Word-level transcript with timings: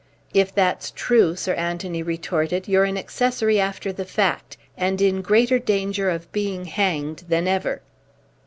"If 0.33 0.55
that's 0.55 0.89
true," 0.89 1.35
Sir 1.35 1.53
Anthony 1.53 2.01
retorted, 2.01 2.67
"you're 2.67 2.85
an 2.85 2.97
accessory 2.97 3.59
after 3.59 3.91
the 3.93 4.03
fact, 4.03 4.57
and 4.75 4.99
in 4.99 5.21
greater 5.21 5.59
danger 5.59 6.09
of 6.09 6.31
being 6.31 6.65
hanged 6.65 7.23
than 7.29 7.47
ever." 7.47 7.81